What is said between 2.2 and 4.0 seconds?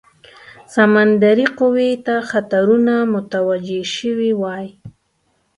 خطرونه متوجه